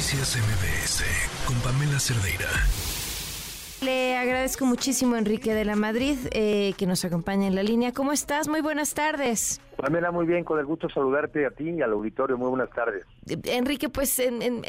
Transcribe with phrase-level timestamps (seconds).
[0.00, 1.04] Noticias MBS
[1.44, 2.48] con Pamela Cerdeira.
[3.82, 7.92] Le agradezco muchísimo, Enrique de la Madrid, eh, que nos acompaña en la línea.
[7.92, 8.48] ¿Cómo estás?
[8.48, 9.60] Muy buenas tardes.
[9.80, 12.36] Pamela, muy bien, con el gusto saludarte a ti y al auditorio.
[12.36, 13.06] Muy buenas tardes.
[13.44, 14.64] Enrique, pues en,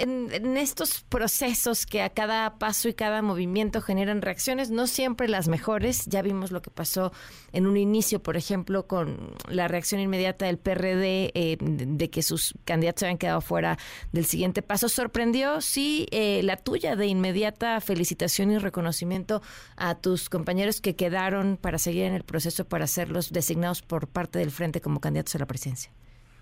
[0.57, 6.05] estos procesos que a cada paso y cada movimiento generan reacciones, no siempre las mejores.
[6.05, 7.11] Ya vimos lo que pasó
[7.51, 12.53] en un inicio, por ejemplo, con la reacción inmediata del PRD eh, de que sus
[12.63, 13.77] candidatos habían quedado fuera
[14.13, 14.87] del siguiente paso.
[14.87, 19.41] ¿Sorprendió, sí, eh, la tuya de inmediata felicitación y reconocimiento
[19.75, 24.07] a tus compañeros que quedaron para seguir en el proceso para ser los designados por
[24.07, 25.91] parte del Frente como candidatos a la presidencia?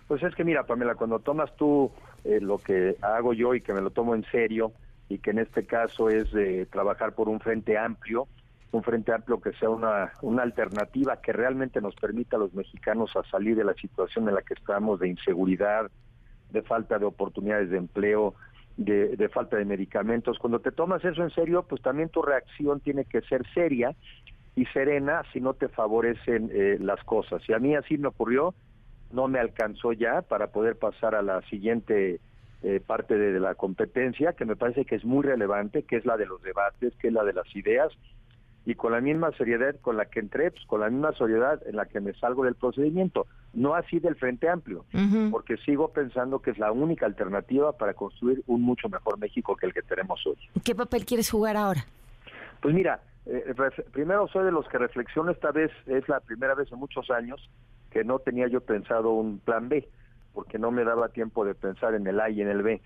[0.08, 1.92] Pues es que mira, Pamela, cuando tomas tú
[2.24, 4.74] eh, lo que hago yo y que me lo tomo en serio,
[5.10, 8.28] y que en este caso es de trabajar por un frente amplio,
[8.72, 13.16] un frente amplio que sea una, una alternativa que realmente nos permita a los mexicanos
[13.16, 15.90] a salir de la situación en la que estamos de inseguridad,
[16.52, 18.36] de falta de oportunidades de empleo,
[18.78, 20.38] de, de, falta de medicamentos.
[20.38, 23.96] Cuando te tomas eso en serio, pues también tu reacción tiene que ser seria
[24.60, 27.42] y serena si no te favorecen eh, las cosas.
[27.48, 28.54] Y a mí así me ocurrió,
[29.10, 32.20] no me alcanzó ya para poder pasar a la siguiente
[32.62, 36.18] eh, parte de, la competencia, que me parece que es muy relevante, que es la
[36.18, 37.94] de los debates, que es la de las ideas,
[38.66, 41.78] y con la misma seriedad con la que entré, pues con la misma seriedad en
[41.78, 44.84] la que me salgo del procedimiento, no así del Frente Amplio,
[45.32, 49.68] porque sigo pensando que es la única alternativa para construir un mucho mejor México que
[49.68, 50.38] el que tenemos hoy.
[50.66, 51.86] ¿Qué papel quieres jugar ahora?
[52.62, 53.00] Pues mira,
[53.32, 53.54] eh,
[53.92, 57.50] primero soy de los que reflexiono, esta vez es la primera vez en muchos años
[57.92, 59.88] que no tenía yo pensado un plan B,
[60.34, 62.82] porque no me daba tiempo de pensar en el A y en el B.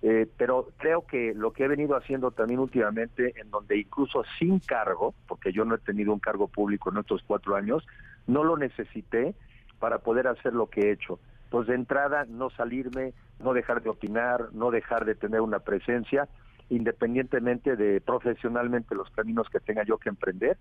[0.00, 4.60] Eh, pero creo que lo que he venido haciendo también últimamente, en donde incluso sin
[4.60, 7.84] cargo, porque yo no he tenido un cargo público en estos cuatro años,
[8.26, 9.34] no lo necesité
[9.80, 11.18] para poder hacer lo que he hecho.
[11.50, 16.28] Pues de entrada, no salirme, no dejar de opinar, no dejar de tener una presencia,
[16.70, 20.58] independientemente de profesionalmente los caminos que tenga yo que emprender,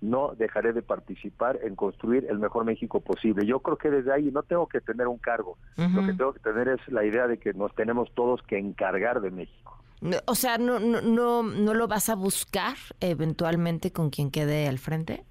[0.00, 3.44] no dejaré de participar en construir el mejor México posible.
[3.44, 6.40] Yo creo que desde ahí no tengo que tener un cargo, lo que tengo que
[6.40, 9.76] tener es la idea de que nos tenemos todos que encargar de México.
[10.26, 14.78] O sea, ¿no, no, no, no lo vas a buscar eventualmente con quien quede al
[14.78, 15.24] frente?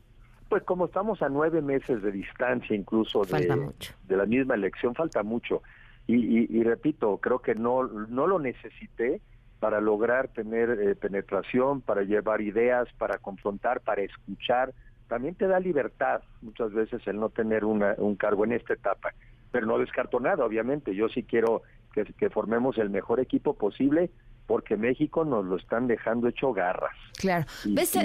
[0.49, 3.71] Pues como estamos a nueve meses de distancia incluso de,
[4.07, 5.61] de la misma elección, falta mucho.
[6.05, 9.19] Y, y, repito, creo que no, no lo necesité,
[9.59, 14.73] para lograr tener eh, penetración, para llevar ideas, para confrontar, para escuchar.
[15.07, 19.13] También te da libertad muchas veces el no tener un cargo en esta etapa,
[19.51, 20.93] pero no descarto nada, obviamente.
[20.93, 21.63] Yo sí quiero
[21.93, 24.11] que, formemos el mejor equipo posible
[24.45, 26.95] porque México nos lo están dejando hecho garras.
[27.17, 27.45] Claro.
[27.65, 27.97] ¿Ves,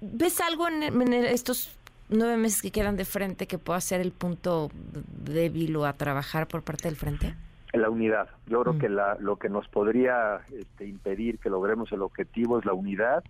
[0.00, 1.76] ¿Ves algo en, en, estos
[2.08, 6.46] nueve meses que quedan de frente que pueda ser el punto débil o a trabajar
[6.46, 7.34] por parte del frente?
[7.80, 8.28] La unidad.
[8.46, 8.78] Yo creo mm.
[8.78, 13.24] que la, lo que nos podría este, impedir que logremos el objetivo es la unidad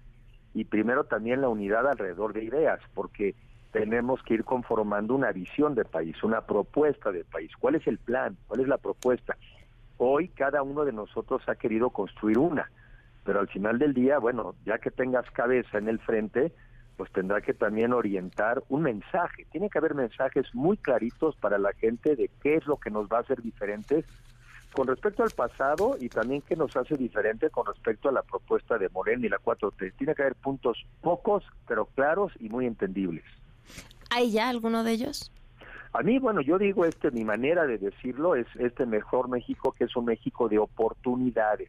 [0.54, 3.34] y primero también la unidad alrededor de ideas, porque
[3.72, 7.52] tenemos que ir conformando una visión de país, una propuesta de país.
[7.58, 8.36] ¿Cuál es el plan?
[8.48, 9.36] ¿Cuál es la propuesta?
[9.96, 12.70] Hoy cada uno de nosotros ha querido construir una,
[13.24, 16.52] pero al final del día, bueno, ya que tengas cabeza en el frente,
[16.96, 19.46] pues tendrá que también orientar un mensaje.
[19.52, 23.08] Tiene que haber mensajes muy claritos para la gente de qué es lo que nos
[23.08, 24.04] va a hacer diferentes
[24.72, 28.78] con respecto al pasado y también qué nos hace diferente con respecto a la propuesta
[28.78, 29.94] de Moreno y la 4T.
[29.96, 33.24] Tiene que haber puntos pocos, pero claros y muy entendibles.
[34.10, 35.32] ¿Hay ya alguno de ellos?
[35.92, 39.84] A mí, bueno, yo digo, este, mi manera de decirlo es este mejor México, que
[39.84, 41.68] es un México de oportunidades.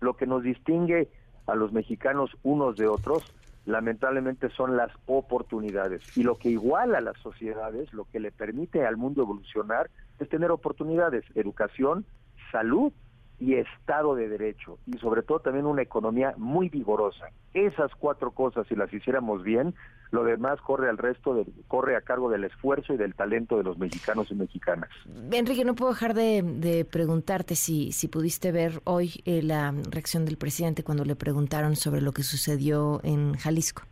[0.00, 1.08] Lo que nos distingue
[1.46, 3.24] a los mexicanos unos de otros
[3.64, 6.02] lamentablemente son las oportunidades.
[6.16, 10.28] Y lo que iguala a las sociedades, lo que le permite al mundo evolucionar, es
[10.28, 12.04] tener oportunidades, educación,
[12.50, 12.92] salud
[13.38, 17.26] y Estado de Derecho, y sobre todo también una economía muy vigorosa.
[17.52, 19.74] Esas cuatro cosas, si las hiciéramos bien,
[20.10, 23.64] lo demás corre al resto, de, corre a cargo del esfuerzo y del talento de
[23.64, 24.88] los mexicanos y mexicanas.
[25.30, 30.38] Enrique, no puedo dejar de, preguntarte si, si pudiste ver hoy eh, la reacción del
[30.38, 33.82] presidente cuando le preguntaron sobre lo que sucedió en Jalisco.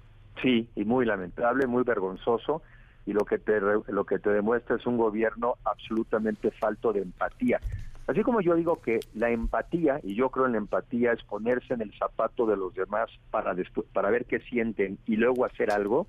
[0.40, 2.62] Sí, y muy lamentable, muy vergonzoso
[3.06, 7.60] y lo que te lo que te demuestra es un gobierno absolutamente falto de empatía.
[8.06, 11.72] Así como yo digo que la empatía, y yo creo en la empatía, es ponerse
[11.72, 13.54] en el zapato de los demás para,
[13.92, 16.06] para ver qué sienten y luego hacer algo,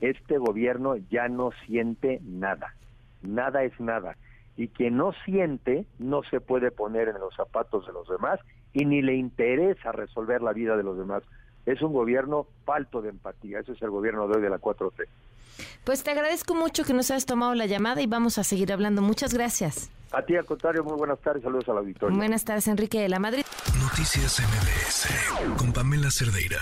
[0.00, 2.74] este gobierno ya no siente nada.
[3.22, 4.16] Nada es nada.
[4.56, 8.40] Y quien no siente no se puede poner en los zapatos de los demás
[8.72, 11.22] y ni le interesa resolver la vida de los demás.
[11.66, 13.60] es un gobierno falto de empatía.
[13.60, 15.06] Ese es el gobierno de hoy de la 4T.
[15.84, 19.00] Pues te agradezco mucho que nos hayas tomado la llamada y vamos a seguir hablando.
[19.00, 19.90] Muchas gracias.
[20.16, 21.42] A ti, al contrario, muy buenas tardes.
[21.42, 22.16] Saludos a la auditorio.
[22.16, 23.44] Buenas tardes, Enrique de la Madrid.
[23.80, 26.60] Noticias MBS con Pamela Cerdeira.